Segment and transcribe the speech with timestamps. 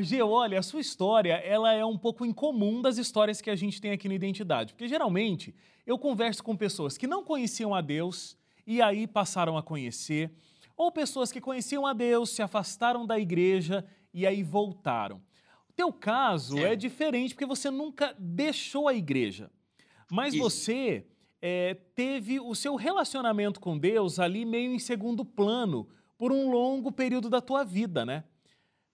[0.00, 3.80] G, olha, a sua história, ela é um pouco incomum das histórias que a gente
[3.80, 5.54] tem aqui no Identidade, porque geralmente
[5.86, 8.36] eu converso com pessoas que não conheciam a Deus
[8.66, 10.30] e aí passaram a conhecer,
[10.76, 13.84] ou pessoas que conheciam a Deus, se afastaram da igreja
[14.14, 15.16] e aí voltaram.
[15.68, 19.50] O teu caso é, é diferente porque você nunca deixou a igreja,
[20.10, 20.42] mas Isso.
[20.42, 21.06] você
[21.40, 26.92] é, teve o seu relacionamento com Deus ali meio em segundo plano por um longo
[26.92, 28.24] período da tua vida, né?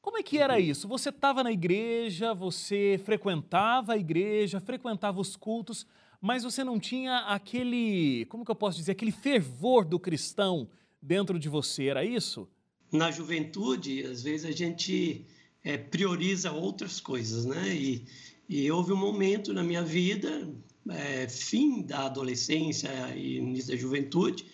[0.01, 0.61] Como é que era uhum.
[0.61, 0.89] isso?
[0.89, 5.87] Você estava na igreja, você frequentava a igreja, frequentava os cultos,
[6.21, 10.69] mas você não tinha aquele, como que eu posso dizer, aquele fervor do cristão
[11.01, 12.49] dentro de você, era isso?
[12.91, 15.25] Na juventude, às vezes a gente
[15.63, 17.69] é, prioriza outras coisas, né?
[17.75, 18.05] E,
[18.49, 20.49] e, houve um momento na minha vida,
[20.91, 24.47] é, fim da adolescência e início da juventude,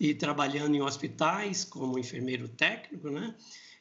[0.00, 3.34] e trabalhando em hospitais como enfermeiro técnico, né?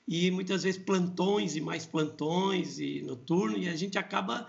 [0.08, 4.48] E muitas vezes plantões e mais plantões e noturno, e a gente acaba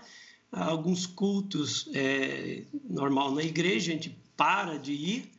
[0.51, 5.31] alguns cultos é, normal na igreja, a gente para de ir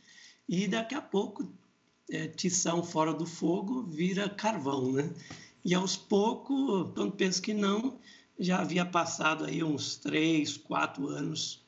[0.49, 1.49] e daqui a pouco
[2.11, 5.11] é, tição fora do fogo vira carvão, né?
[5.65, 7.99] E aos poucos, quando penso que não,
[8.39, 11.65] já havia passado aí uns três, quatro anos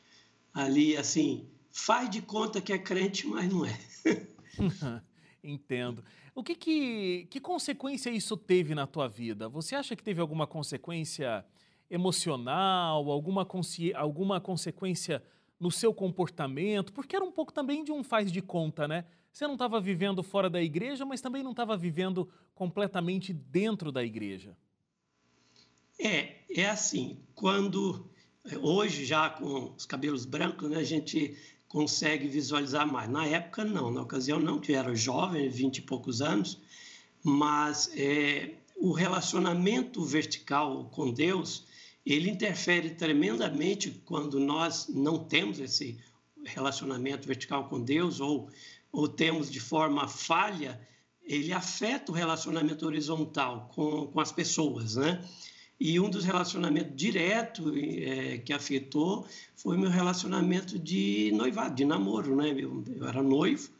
[0.52, 3.78] ali, assim, faz de conta que é crente, mas não é.
[5.42, 6.04] Entendo.
[6.36, 9.48] O que, que, que consequência isso teve na tua vida?
[9.48, 11.42] Você acha que teve alguma consequência
[11.90, 13.48] emocional, alguma,
[13.94, 15.22] alguma consequência
[15.58, 16.92] no seu comportamento?
[16.92, 19.06] Porque era um pouco também de um faz de conta, né?
[19.32, 24.04] Você não estava vivendo fora da igreja, mas também não estava vivendo completamente dentro da
[24.04, 24.54] igreja.
[25.98, 28.10] É, é assim, quando
[28.60, 31.34] hoje já com os cabelos brancos, né, a gente
[31.68, 33.08] consegue visualizar mais.
[33.08, 36.60] Na época não, na ocasião não, que eu era jovem, vinte e poucos anos,
[37.22, 41.64] mas é, o relacionamento vertical com Deus,
[42.04, 45.98] ele interfere tremendamente quando nós não temos esse
[46.44, 48.48] relacionamento vertical com Deus ou
[48.96, 50.80] ou temos de forma falha,
[51.22, 55.22] ele afeta o relacionamento horizontal com, com as pessoas, né?
[55.78, 62.34] E um dos relacionamentos direto é, que afetou foi meu relacionamento de noivado, de namoro,
[62.34, 62.50] né?
[62.50, 63.70] Eu, eu, era noivo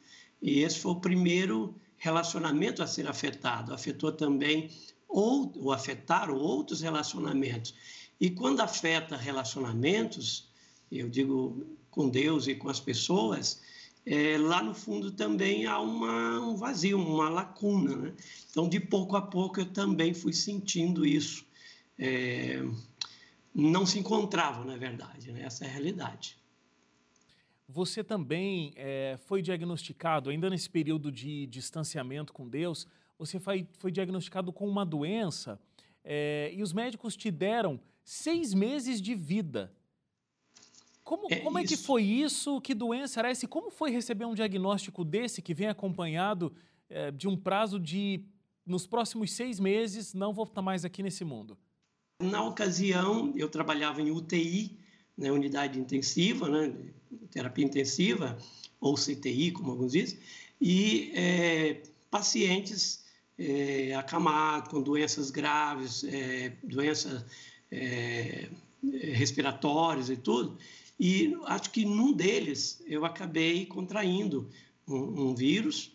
[0.42, 3.72] e esse foi o primeiro relacionamento a ser afetado.
[3.72, 4.70] Afetou também
[5.08, 7.74] ou, ou afetaram outros relacionamentos.
[8.20, 10.48] E quando afeta relacionamentos,
[10.92, 13.62] eu digo com Deus e com as pessoas,
[14.04, 17.96] é, lá no fundo também há uma, um vazio, uma lacuna.
[17.96, 18.12] Né?
[18.50, 21.45] Então, de pouco a pouco, eu também fui sentindo isso.
[21.98, 22.62] É,
[23.54, 25.42] não se encontravam, na verdade, né?
[25.42, 26.36] essa é a realidade.
[27.68, 32.86] Você também é, foi diagnosticado, ainda nesse período de distanciamento com Deus,
[33.18, 35.58] você foi, foi diagnosticado com uma doença
[36.04, 39.72] é, e os médicos te deram seis meses de vida.
[41.02, 42.60] Como é, como é que foi isso?
[42.60, 43.44] Que doença era essa?
[43.44, 46.52] E como foi receber um diagnóstico desse que vem acompanhado
[46.88, 48.24] é, de um prazo de,
[48.64, 51.58] nos próximos seis meses, não vou estar mais aqui nesse mundo?
[52.20, 54.78] Na ocasião, eu trabalhava em UTI,
[55.18, 56.74] né, unidade intensiva, né,
[57.30, 58.38] terapia intensiva,
[58.80, 60.18] ou CTI, como alguns dizem,
[60.58, 63.04] e é, pacientes
[63.38, 67.22] é, acamados, com doenças graves, é, doenças
[67.70, 68.48] é,
[69.12, 70.56] respiratórias e tudo,
[70.98, 74.48] e acho que num deles eu acabei contraindo
[74.88, 75.92] um, um vírus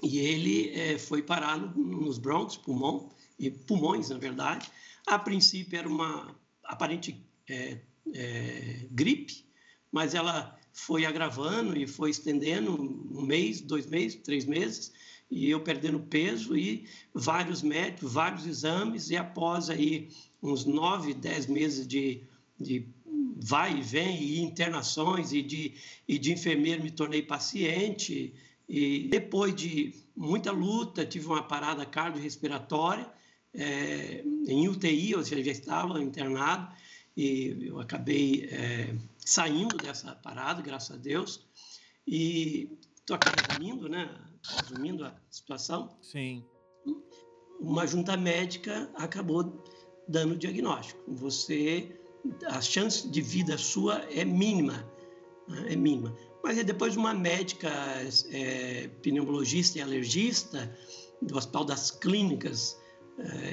[0.00, 4.70] e ele é, foi parar no, nos brônquios, pulmão, e pulmões, na verdade.
[5.06, 7.78] A princípio era uma aparente é,
[8.12, 9.46] é, gripe,
[9.92, 14.92] mas ela foi agravando e foi estendendo um mês, dois meses, três meses,
[15.30, 20.08] e eu perdendo peso e vários médicos, vários exames, e após aí
[20.42, 22.22] uns nove, dez meses de,
[22.58, 22.88] de
[23.36, 25.74] vai e vem, e internações, e de,
[26.06, 28.34] e de enfermeiro me tornei paciente.
[28.68, 33.08] E depois de muita luta, tive uma parada cardiorrespiratória
[33.56, 36.74] é, em UTI, ou seja, já estava internado,
[37.16, 41.46] e eu acabei é, saindo dessa parada, graças a Deus.
[42.06, 44.14] E estou aqui resumindo, né?
[44.60, 45.96] Resumindo a situação.
[46.02, 46.44] Sim.
[47.58, 49.64] Uma junta médica acabou
[50.06, 51.00] dando o diagnóstico.
[51.08, 51.96] Você
[52.46, 54.84] a chance de vida sua é mínima,
[55.48, 55.72] né?
[55.72, 56.14] é mínima.
[56.42, 57.70] Mas depois uma médica
[58.30, 60.76] é, pneumologista e alergista
[61.22, 62.85] do Hospital das Clínicas, é,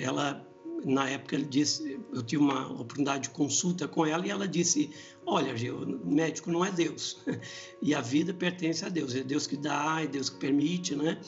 [0.01, 0.45] ela
[0.85, 4.89] na época ele disse, eu tive uma oportunidade de consulta com ela e ela disse,
[5.25, 7.21] olha, o médico não é Deus
[7.81, 11.19] e a vida pertence a Deus, é Deus que dá, é Deus que permite, né?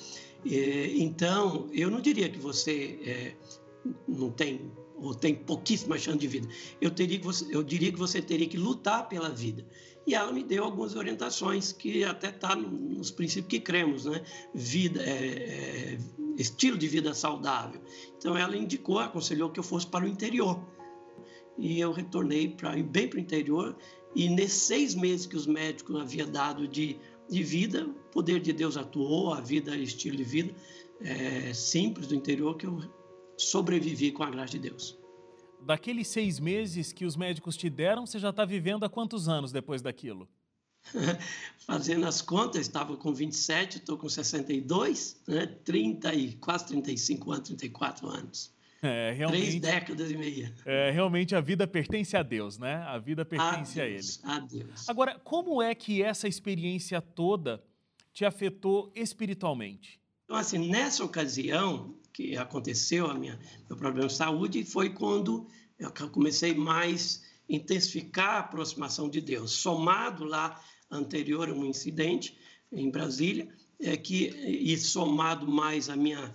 [0.46, 3.36] então eu não diria que você é,
[4.08, 6.48] não tem ou tem pouquíssima chance de vida.
[6.80, 9.66] Eu, teria que você, eu diria que você teria que lutar pela vida.
[10.08, 14.24] E ela me deu algumas orientações que até está nos princípios que cremos, né?
[14.54, 15.98] Vida, é, é,
[16.38, 17.82] estilo de vida saudável.
[18.18, 20.60] Então ela indicou, aconselhou que eu fosse para o interior.
[21.58, 23.76] E eu retornei para bem para o interior.
[24.16, 26.98] E nesses seis meses que os médicos haviam dado de,
[27.30, 30.54] de vida, o poder de Deus atuou, a vida, estilo de vida
[31.02, 32.80] é, simples do interior que eu
[33.38, 34.98] sobrevivi com a graça de Deus.
[35.62, 39.52] Daqueles seis meses que os médicos te deram, você já está vivendo há quantos anos
[39.52, 40.28] depois daquilo?
[41.66, 45.46] Fazendo as contas, estava com 27, estou com 62, né?
[45.46, 48.56] 30 e quase 35 anos, 34 anos.
[48.82, 50.54] É, realmente, Três décadas e meia.
[50.64, 52.76] É, realmente a vida pertence a Deus, né?
[52.88, 54.38] A vida pertence a, Deus, a Ele.
[54.38, 54.90] A Deus.
[54.90, 57.64] Agora, como é que essa experiência toda
[58.14, 60.00] te afetou espiritualmente?
[60.26, 65.48] Então, assim, nessa ocasião que aconteceu a minha meu problema de saúde foi quando
[65.78, 70.60] eu comecei mais intensificar a aproximação de Deus, somado lá
[70.96, 72.38] anterior a um incidente
[72.72, 73.48] em Brasília,
[73.80, 76.34] é que e somado mais a minha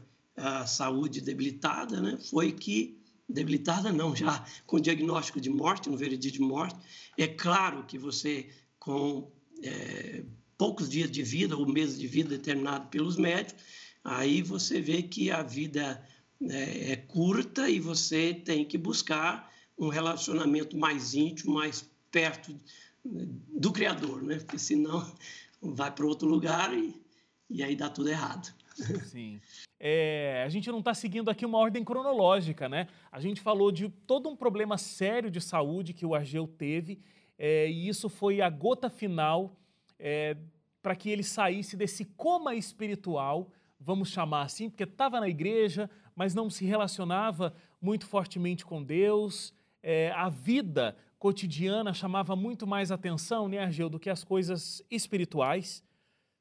[0.67, 2.99] saúde debilitada, né, foi que
[3.29, 6.79] debilitada não, já com diagnóstico de morte, no veredito de morte.
[7.17, 8.49] É claro que você
[8.79, 9.31] com
[9.63, 10.25] é,
[10.57, 13.63] poucos dias de vida ou meses de vida determinado pelos médicos,
[14.03, 16.03] aí você vê que a vida
[16.43, 22.59] é, é curta e você tem que buscar um relacionamento mais íntimo, mais perto
[23.05, 24.37] do Criador, né?
[24.39, 25.05] Porque senão
[25.61, 26.95] vai para outro lugar e,
[27.49, 28.53] e aí dá tudo errado.
[29.07, 29.41] Sim.
[29.79, 32.87] É, a gente não está seguindo aqui uma ordem cronológica, né?
[33.11, 37.01] A gente falou de todo um problema sério de saúde que o Argeu teve
[37.39, 39.57] é, e isso foi a gota final
[39.99, 40.37] é,
[40.83, 43.51] para que ele saísse desse coma espiritual
[43.81, 49.55] vamos chamar assim, porque estava na igreja, mas não se relacionava muito fortemente com Deus.
[49.83, 55.85] É, a vida cotidiana chamava muito mais atenção, né, Argel, do que as coisas espirituais.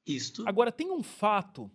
[0.07, 0.47] Isto.
[0.47, 1.69] Agora, tem um fato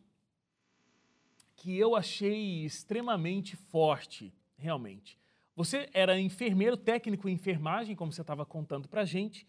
[1.55, 5.19] que eu achei extremamente forte, realmente.
[5.55, 9.47] Você era enfermeiro, técnico em enfermagem, como você estava contando para gente,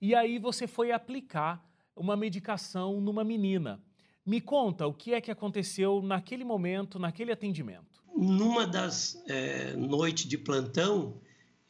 [0.00, 1.66] e aí você foi aplicar
[1.96, 3.82] uma medicação numa menina.
[4.24, 8.04] Me conta o que é que aconteceu naquele momento, naquele atendimento.
[8.14, 11.18] Numa das é, noites de plantão,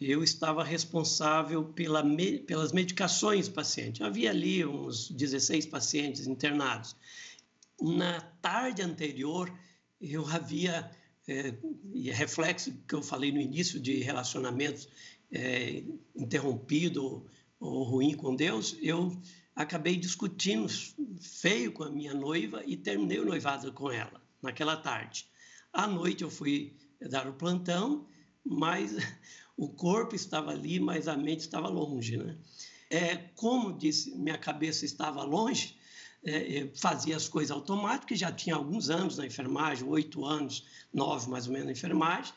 [0.00, 2.04] eu estava responsável pela,
[2.46, 4.02] pelas medicações paciente.
[4.02, 6.96] Havia ali uns 16 pacientes internados.
[7.80, 9.52] Na tarde anterior,
[10.00, 10.90] eu havia,
[11.26, 11.54] é,
[11.92, 14.88] e é reflexo que eu falei no início de relacionamentos
[15.32, 15.82] é,
[16.16, 17.26] interrompido
[17.60, 19.20] ou ruim com Deus, eu
[19.54, 20.68] acabei discutindo
[21.20, 25.26] feio com a minha noiva e terminei o noivado com ela naquela tarde.
[25.72, 28.06] À noite eu fui dar o plantão,
[28.44, 28.96] mas
[29.58, 32.36] o corpo estava ali, mas a mente estava longe, né?
[32.88, 35.76] É, como disse, minha cabeça estava longe,
[36.24, 40.64] é, fazia as coisas automáticas, já tinha alguns anos na enfermagem, oito anos,
[40.94, 42.32] nove mais ou menos na enfermagem,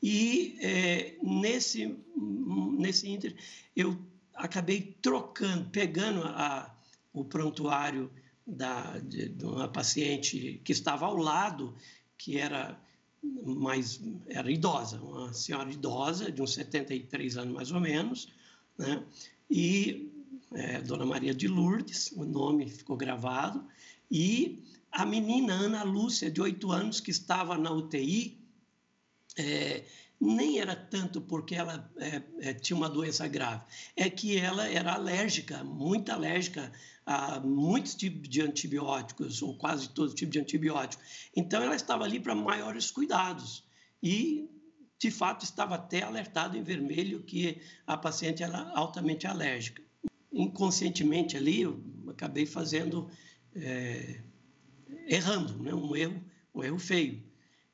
[0.00, 3.36] e é, nesse, nesse inter
[3.76, 3.98] eu
[4.34, 6.74] acabei trocando, pegando a,
[7.12, 8.10] o prontuário
[8.46, 11.76] da, de, de, uma paciente que estava ao lado,
[12.16, 12.80] que era
[13.22, 18.28] mais era idosa, uma senhora idosa de uns 73 anos mais ou menos,
[18.78, 19.04] né?
[19.50, 20.10] E
[20.52, 23.64] é, Dona Maria de Lourdes, o nome ficou gravado,
[24.10, 28.38] e a menina Ana Lúcia, de 8 anos, que estava na UTI,
[29.38, 29.84] é,
[30.22, 33.64] nem era tanto porque ela é, é, tinha uma doença grave,
[33.96, 36.70] é que ela era alérgica, muito alérgica
[37.04, 41.02] a muitos tipos de antibióticos, ou quase todo tipo de antibiótico.
[41.34, 43.64] Então, ela estava ali para maiores cuidados
[44.00, 44.48] e,
[44.96, 49.82] de fato, estava até alertado em vermelho que a paciente era altamente alérgica.
[50.32, 53.10] Inconscientemente ali, eu acabei fazendo,
[53.56, 54.22] é,
[55.08, 55.74] errando, né?
[55.74, 56.24] um erro,
[56.54, 57.20] um erro feio.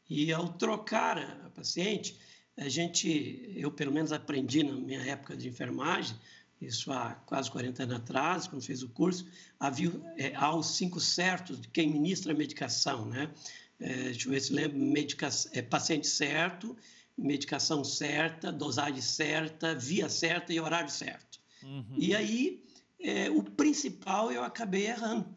[0.08, 2.18] E ao trocar a paciente,
[2.58, 6.16] a gente, eu pelo menos aprendi na minha época de enfermagem,
[6.60, 9.26] isso há quase 40 anos atrás, quando fez o curso,
[9.60, 13.30] havia é, há os cinco certos de quem ministra a medicação, né?
[13.78, 16.76] É, deixa eu ver se lembro, medica, é, paciente certo,
[17.16, 21.38] medicação certa, dosagem certa, via certa e horário certo.
[21.62, 21.96] Uhum.
[21.96, 22.64] E aí,
[23.00, 25.28] é, o principal eu acabei errando,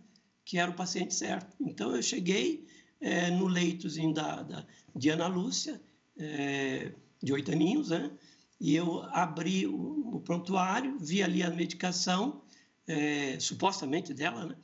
[0.43, 1.55] que era o paciente certo.
[1.59, 2.67] Então, eu cheguei
[2.99, 5.79] é, no leitozinho da, da, de Ana Lúcia,
[6.17, 8.11] é, de oito aninhos, né?
[8.59, 12.41] E eu abri o, prontuário, vi ali a medicação,
[12.87, 14.55] é, supostamente dela, né?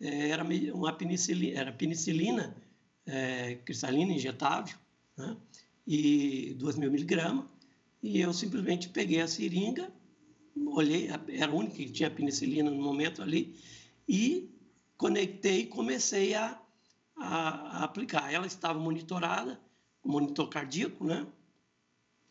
[0.00, 0.44] É, era
[0.74, 2.54] uma penicilina, era penicilina
[3.06, 4.76] é, cristalina injetável,
[5.16, 5.36] né?
[5.86, 7.46] E 2 mil miligramas.
[8.02, 9.90] e eu simplesmente peguei a seringa,
[10.66, 13.56] olhei, era a única que tinha penicilina no momento ali,
[14.08, 14.50] e
[14.96, 16.60] conectei e comecei a,
[17.16, 17.38] a,
[17.78, 18.32] a aplicar.
[18.32, 19.60] Ela estava monitorada,
[20.04, 21.26] monitor cardíaco, né?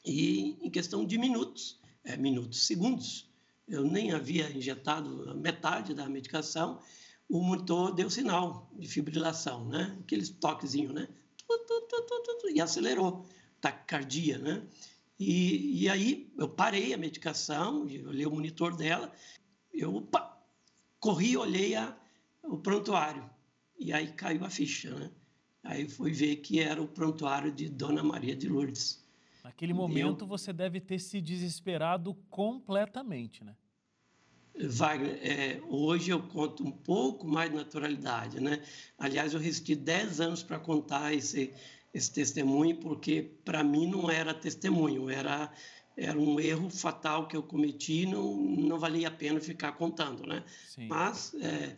[0.06, 3.28] E em questão de minutos, é, minutos, segundos,
[3.68, 6.80] eu nem havia injetado metade da medicação,
[7.28, 9.98] o monitor deu sinal de fibrilação, né?
[10.02, 11.08] Aqueles toquezinhos, né?
[12.54, 13.26] E acelerou,
[13.60, 14.64] taquicardia, né?
[15.20, 19.12] E, e aí eu parei a medicação, olhei o monitor dela,
[19.74, 20.40] eu opa,
[21.00, 21.98] corri, olhei a,
[22.44, 23.28] o prontuário
[23.80, 25.12] e aí caiu a ficha, né?
[25.64, 29.04] Aí fui ver que era o prontuário de Dona Maria de Lourdes.
[29.46, 33.56] Naquele momento eu, você deve ter se desesperado completamente, né?
[34.60, 38.64] Wagner, é, hoje eu conto um pouco mais de naturalidade, né?
[38.98, 41.54] Aliás, eu resisti 10 anos para contar esse,
[41.94, 45.52] esse testemunho, porque para mim não era testemunho, era,
[45.96, 50.44] era um erro fatal que eu cometi, não, não valia a pena ficar contando, né?
[50.68, 50.88] Sim.
[50.88, 51.78] Mas, é,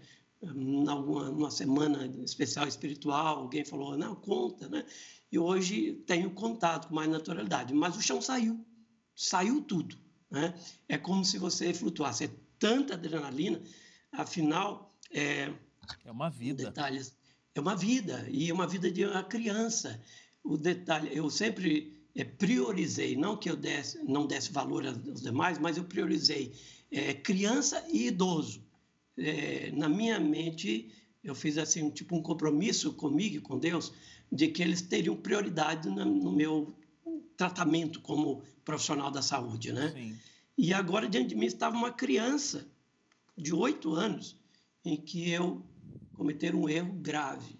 [0.53, 4.85] numa, numa semana especial espiritual, alguém falou, não, conta, né?
[5.31, 8.65] E hoje tenho contado com mais naturalidade, mas o chão saiu,
[9.15, 9.97] saiu tudo,
[10.31, 10.53] né?
[10.87, 13.61] É como se você flutuasse, é tanta adrenalina,
[14.11, 14.91] afinal...
[15.11, 15.53] É,
[16.05, 16.65] é uma vida.
[16.65, 17.13] Detalhes,
[17.55, 20.01] é uma vida, e é uma vida de uma criança.
[20.43, 25.57] O detalhe, eu sempre é, priorizei, não que eu desse, não desse valor aos demais,
[25.59, 26.53] mas eu priorizei
[26.91, 28.66] é, criança e idoso.
[29.17, 30.91] É, na minha mente,
[31.23, 33.93] eu fiz assim, tipo um compromisso comigo e com Deus,
[34.31, 36.75] de que eles teriam prioridade no, no meu
[37.35, 39.91] tratamento como profissional da saúde, né?
[39.91, 40.17] Sim.
[40.57, 42.67] E agora, diante de mim, estava uma criança
[43.37, 44.35] de oito anos
[44.83, 45.63] em que eu
[46.13, 47.59] cometer um erro grave.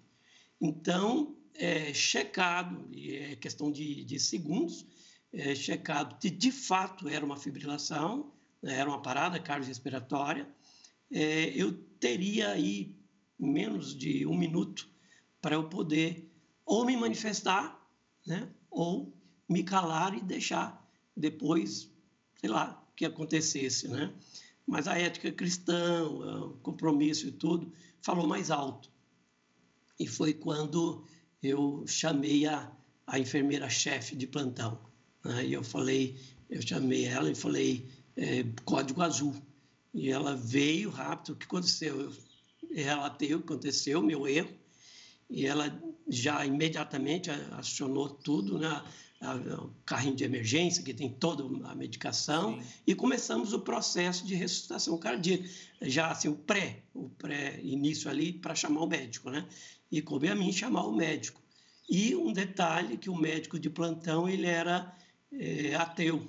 [0.60, 4.84] Então, é checado, e é questão de, de segundos,
[5.32, 10.48] é checado que de fato era uma fibrilação, né, era uma parada cardiorrespiratória,
[11.10, 12.96] é, eu teria aí
[13.38, 14.88] menos de um minuto
[15.40, 16.28] para eu poder
[16.64, 17.80] ou me manifestar,
[18.26, 19.12] né, ou
[19.48, 20.86] me calar e deixar
[21.16, 21.90] depois,
[22.40, 24.12] sei lá, que acontecesse, né?
[24.66, 27.72] Mas a ética cristã, o compromisso e tudo,
[28.02, 28.90] falou mais alto.
[29.98, 31.04] E foi quando
[31.40, 32.70] eu chamei a,
[33.06, 34.78] a enfermeira-chefe de plantão.
[35.24, 35.46] Né?
[35.46, 36.18] E eu falei,
[36.50, 39.34] eu chamei ela e falei, é, código azul.
[39.98, 42.00] E ela veio rápido, o que aconteceu?
[42.00, 42.12] Eu
[42.72, 44.50] relatei o que aconteceu, meu erro,
[45.28, 45.76] e ela
[46.08, 48.80] já imediatamente acionou tudo, né?
[49.60, 52.66] o carrinho de emergência, que tem toda a medicação, Sim.
[52.86, 55.44] e começamos o processo de ressuscitação cardíaca,
[55.82, 59.48] já assim, o pré, o pré-início ali para chamar o médico, né?
[59.90, 61.42] E coube a mim chamar o médico.
[61.90, 64.96] E um detalhe que o médico de plantão, ele era
[65.32, 66.24] é, ateu,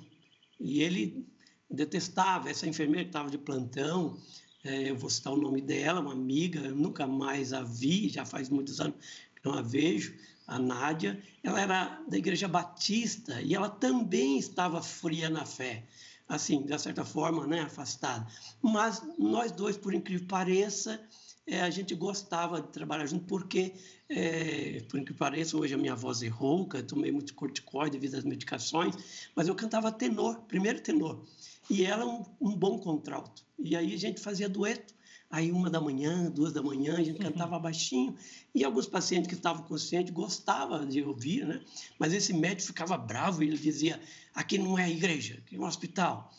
[0.58, 1.24] e ele
[1.70, 2.50] detestava.
[2.50, 4.18] Essa enfermeira que estava de plantão,
[4.64, 8.24] é, eu vou citar o nome dela, uma amiga, eu nunca mais a vi, já
[8.24, 8.96] faz muitos anos
[9.34, 10.14] que não a vejo,
[10.46, 15.84] a Nádia, ela era da Igreja Batista e ela também estava fria na fé,
[16.28, 18.26] assim, de certa forma, né, afastada.
[18.60, 21.00] Mas nós dois, por incrível que pareça,
[21.46, 23.72] é, a gente gostava de trabalhar junto, porque,
[24.08, 28.24] é, por que pareça, hoje a minha voz é rouca, tomei muito corticoide devido às
[28.24, 28.94] medicações,
[29.34, 31.24] mas eu cantava tenor, primeiro tenor,
[31.70, 33.44] e ela um, um bom contralto.
[33.58, 34.94] E aí a gente fazia dueto,
[35.30, 37.30] Aí, uma da manhã, duas da manhã, a gente uhum.
[37.30, 38.16] cantava baixinho.
[38.52, 41.62] E alguns pacientes que estavam conscientes gostavam de ouvir, né?
[42.00, 44.00] Mas esse médico ficava bravo e ele dizia:
[44.34, 46.32] aqui não é igreja, aqui é um hospital.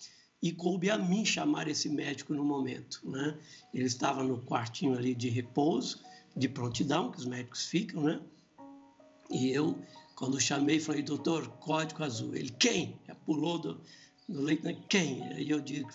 [0.44, 3.38] E coube a mim chamar esse médico no momento, né?
[3.74, 6.04] Ele estava no quartinho ali de repouso,
[6.36, 8.20] de prontidão, que os médicos ficam, né?
[9.30, 9.80] E eu,
[10.16, 12.36] quando chamei, falei: doutor, código azul.
[12.36, 13.00] Ele: quem?
[13.08, 13.80] Já pulou do,
[14.32, 14.78] do né?
[14.90, 15.34] quem?
[15.38, 15.90] E eu digo: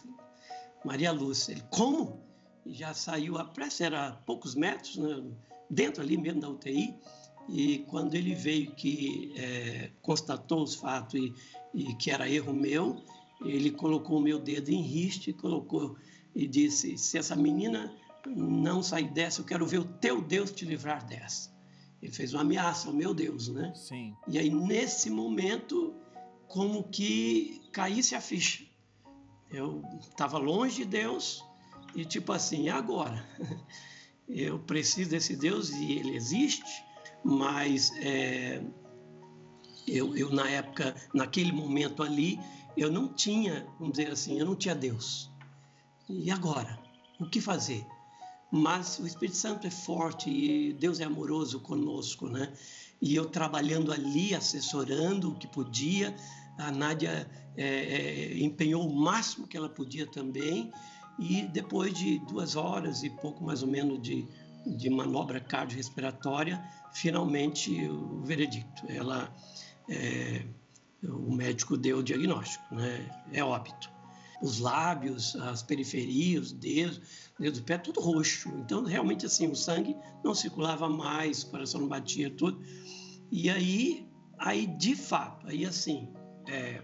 [0.85, 1.53] Maria Lúcia.
[1.53, 2.27] Ele: como?
[2.69, 5.23] já saiu, a pressa era a poucos metros, né,
[5.71, 6.95] dentro ali mesmo da UTI,
[7.49, 11.33] e quando ele veio que é, constatou os fatos e,
[11.73, 13.05] e, que era erro meu,
[13.45, 15.97] ele colocou o meu dedo em riste, colocou
[16.35, 17.95] e disse: se essa menina
[18.27, 21.55] não sair dessa, eu quero ver o teu Deus te livrar dessa.
[22.03, 23.73] Ele fez uma ameaça ao meu Deus, né?
[23.77, 24.15] Sim.
[24.27, 25.95] E aí nesse momento,
[26.49, 28.65] como que caísse a ficha.
[29.51, 31.45] Eu estava longe de Deus,
[31.95, 33.23] e tipo assim, agora?
[34.27, 36.83] Eu preciso desse Deus e ele existe,
[37.23, 38.61] mas é,
[39.87, 42.41] eu, eu, na época, naquele momento ali,
[42.77, 45.31] eu não tinha, vamos dizer assim, eu não tinha Deus.
[46.09, 46.77] E agora?
[47.21, 47.87] O que fazer?
[48.51, 52.53] Mas o Espírito Santo é forte e Deus é amoroso conosco, né?
[53.01, 56.17] E eu trabalhando ali, assessorando o que podia,
[56.59, 60.71] A Nádia é, é, empenhou o máximo que ela podia também
[61.19, 64.27] e depois de duas horas e pouco mais ou menos de,
[64.67, 68.85] de manobra cardiorrespiratória, finalmente o veredicto.
[68.89, 69.35] Ela,
[69.89, 70.45] é,
[71.03, 73.09] o médico deu o diagnóstico, né?
[73.33, 73.91] é óbito.
[74.43, 77.01] Os lábios, as periferias, os dedos,
[77.39, 78.51] dedo do pé, tudo roxo.
[78.59, 82.63] Então, realmente, assim, o sangue não circulava mais, o coração não batia, tudo.
[83.33, 84.07] E aí,
[84.39, 86.13] aí de fato, aí assim,
[86.47, 86.83] é,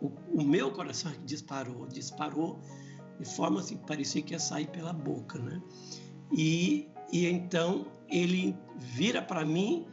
[0.00, 2.60] o, o, meu coração disparou, disparou
[3.18, 5.60] de forma assim parecia que ia sair pela boca, né?
[6.32, 9.86] E, e então ele vira para mim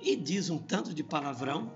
[0.00, 1.72] e diz um tanto de palavrão.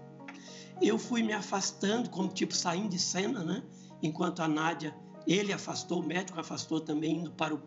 [0.81, 3.63] Eu fui me afastando, como tipo saindo de cena, né?
[4.03, 4.95] Enquanto a Nádia,
[5.27, 7.63] ele afastou, o médico afastou também, indo para o,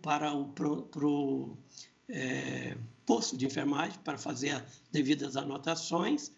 [0.00, 1.56] para o pro, pro,
[2.08, 6.32] é, posto de enfermagem para fazer as devidas anotações.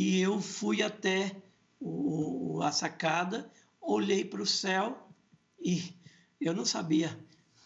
[0.00, 1.34] E eu fui até
[1.80, 3.50] o, a sacada,
[3.80, 4.96] olhei para o céu
[5.60, 5.92] e
[6.40, 7.18] eu não sabia,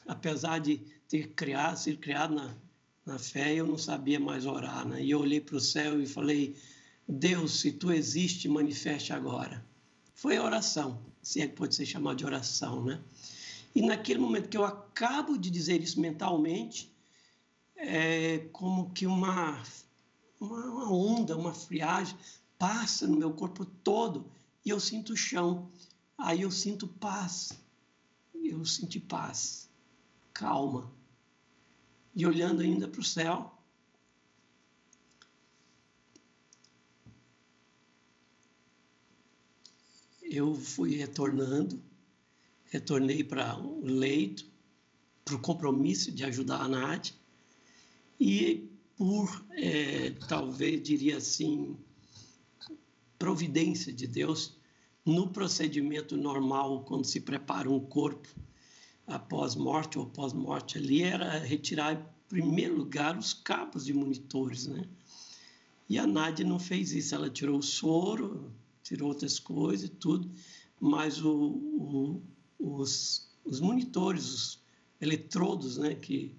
[0.07, 2.57] apesar de ter criado, sido criado na,
[3.05, 4.89] na fé, eu não sabia mais orar.
[4.89, 5.05] Né?
[5.05, 6.57] E eu olhei para o céu e falei:
[7.07, 9.63] Deus, se tu existe, manifeste agora.
[10.15, 12.99] Foi a oração, se é que pode ser chamado de oração, né?
[13.75, 16.91] E naquele momento que eu acabo de dizer isso mentalmente,
[17.77, 19.63] é como que uma,
[20.45, 22.17] uma onda, uma friagem
[22.59, 24.31] passa no meu corpo todo
[24.65, 25.69] e eu sinto o chão.
[26.19, 27.63] Aí eu sinto paz
[28.53, 29.69] eu senti paz,
[30.33, 30.93] calma.
[32.15, 33.59] E olhando ainda para o céu,
[40.23, 41.83] eu fui retornando,
[42.67, 44.47] retornei para o leito,
[45.25, 47.13] para o compromisso de ajudar a Nath,
[48.21, 48.71] e
[49.03, 51.77] por, é, talvez diria assim,
[53.19, 54.57] providência de Deus,
[55.05, 58.29] no procedimento normal, quando se prepara um corpo
[59.05, 64.89] após morte ou pós-morte ali, era retirar, em primeiro lugar, os cabos de monitores, né?
[65.89, 68.53] E a Nádia não fez isso, ela tirou o soro,
[68.85, 70.31] tirou outras coisas e tudo,
[70.79, 72.23] mas o, o,
[72.57, 74.63] os, os monitores, os
[75.01, 76.37] eletrodos, né, que,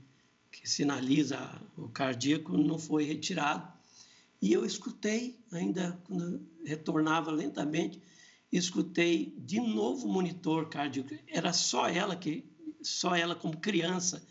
[0.64, 1.38] que sinaliza
[1.78, 3.68] o cardíaco, não foi retirado.
[4.42, 8.02] E eu escutei, ainda quando retornava lentamente,
[8.50, 11.14] escutei de novo o monitor cardíaco.
[11.28, 12.46] Era só ela que,
[12.82, 14.26] só ela como criança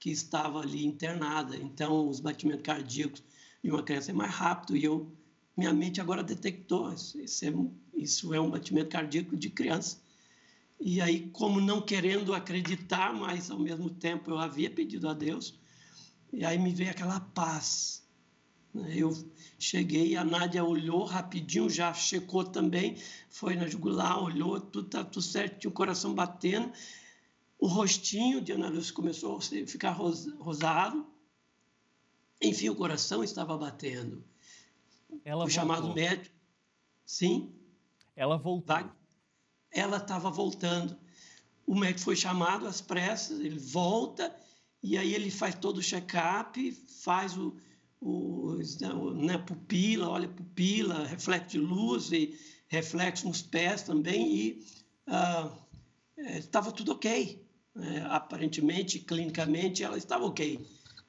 [0.00, 1.54] que estava ali internada.
[1.54, 3.22] Então, os batimentos cardíacos
[3.62, 5.12] de uma criança é mais rápido e eu,
[5.54, 7.52] minha mente agora detectou isso é,
[7.94, 10.00] isso é um batimento cardíaco de criança.
[10.80, 15.62] E aí, como não querendo acreditar, mas ao mesmo tempo eu havia pedido a Deus,
[16.34, 18.04] e aí me veio aquela paz
[18.88, 19.12] eu
[19.58, 22.96] cheguei, a Nádia olhou rapidinho, já checou também,
[23.30, 26.72] foi na jugular, olhou, tudo tá tudo certo, tinha o coração batendo.
[27.58, 31.06] O rostinho de Ana Lúcia começou a ficar rosado.
[32.42, 34.24] Enfim, o coração estava batendo.
[35.24, 36.34] Ela o chamado médico.
[37.06, 37.54] Sim.
[38.16, 38.90] Ela voltou.
[39.70, 40.98] Ela estava voltando.
[41.64, 44.34] O médico foi chamado às pressas, ele volta
[44.84, 46.70] e aí ele faz todo o check-up,
[47.02, 47.56] faz o,
[47.98, 54.66] os, né, pupila, olha pupila, reflexo de luz e reflexo nos pés também e
[56.38, 57.42] estava ah, é, tudo ok.
[57.76, 60.60] É, aparentemente, clinicamente, ela estava ok.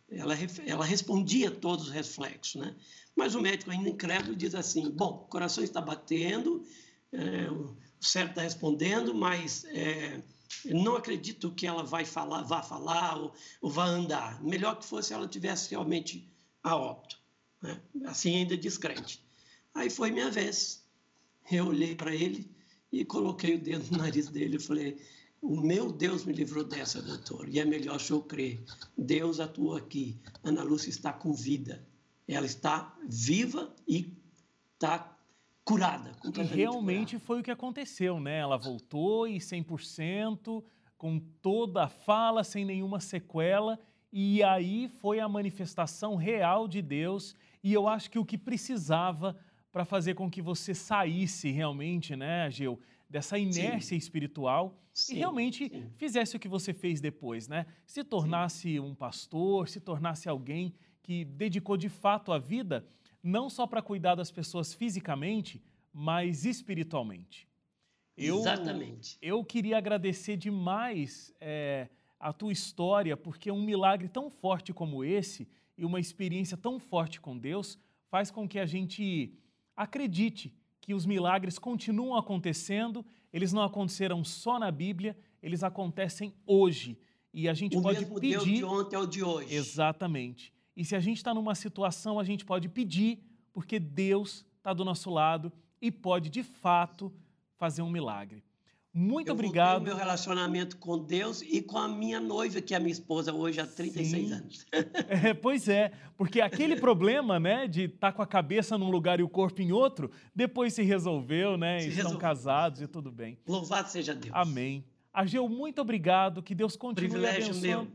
[0.09, 0.35] Ela,
[0.65, 2.73] ela respondia a todos os reflexos, né?
[3.13, 6.63] Mas o médico ainda incrédulo diz assim, bom, o coração está batendo,
[7.11, 10.21] é, o cérebro está respondendo, mas é,
[10.65, 14.43] não acredito que ela vai falar, vá falar ou, ou vá andar.
[14.43, 16.29] Melhor que fosse ela tivesse realmente
[16.63, 17.19] a óbito.
[17.61, 17.81] Né?
[18.05, 19.23] Assim, ainda descrente.
[19.73, 20.83] Aí foi minha vez.
[21.51, 22.49] Eu olhei para ele
[22.91, 24.97] e coloquei o dedo no nariz dele e falei:
[25.41, 28.63] O meu Deus me livrou dessa, doutor, e é melhor eu crer.
[28.97, 30.19] Deus atua aqui.
[30.43, 31.85] Ana Lúcia está com vida.
[32.27, 34.11] Ela está viva e
[34.73, 35.14] está
[35.65, 36.11] curada.
[36.23, 37.25] E realmente curada.
[37.25, 38.37] foi o que aconteceu, né?
[38.37, 40.63] Ela voltou e 100%,
[40.97, 43.77] com toda a fala, sem nenhuma sequela
[44.17, 49.37] e aí foi a manifestação real de Deus, e eu acho que o que precisava
[49.73, 53.97] para fazer com que você saísse realmente, né, Gil, dessa inércia sim.
[53.97, 55.89] espiritual sim, e realmente sim.
[55.97, 57.65] fizesse o que você fez depois, né?
[57.85, 60.73] Se tornasse um pastor, se tornasse alguém
[61.03, 62.87] que dedicou de fato a vida
[63.25, 65.59] não só para cuidar das pessoas fisicamente,
[65.91, 67.47] mas espiritualmente.
[68.15, 69.17] Eu, Exatamente.
[69.19, 75.47] Eu queria agradecer demais é, a tua história, porque um milagre tão forte como esse
[75.75, 79.33] e uma experiência tão forte com Deus faz com que a gente
[79.75, 86.95] acredite que os milagres continuam acontecendo, eles não aconteceram só na Bíblia, eles acontecem hoje.
[87.33, 88.29] E a gente o pode mesmo pedir.
[88.33, 89.53] Deus de ontem é o de hoje.
[89.53, 90.53] Exatamente.
[90.75, 93.19] E se a gente está numa situação, a gente pode pedir,
[93.53, 97.13] porque Deus está do nosso lado e pode, de fato,
[97.57, 98.43] fazer um milagre.
[98.97, 99.81] Muito eu obrigado.
[99.81, 103.59] meu relacionamento com Deus e com a minha noiva, que é a minha esposa hoje
[103.59, 104.33] há 36 Sim.
[104.33, 104.65] anos.
[105.09, 109.19] É, pois é, porque aquele problema, né, de estar tá com a cabeça num lugar
[109.19, 111.79] e o corpo em outro, depois se resolveu, né?
[111.79, 112.19] Se estão resolveu.
[112.19, 113.37] casados e tudo bem.
[113.45, 114.33] Louvado seja Deus.
[114.33, 114.85] Amém.
[115.13, 116.41] Ageu, muito obrigado.
[116.41, 117.67] Que Deus continue Privilégio abençoando.
[117.67, 117.87] Meu.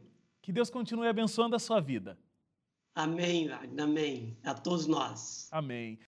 [0.42, 2.18] Que Deus continue abençoando a sua vida.
[2.94, 3.48] Amém,
[3.78, 4.36] amém.
[4.44, 5.48] A todos nós.
[5.52, 5.98] Amém.